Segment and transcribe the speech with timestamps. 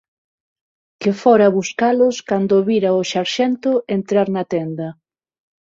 [1.01, 4.87] Que fora buscalos cando vira o sarxento entrar na tenda.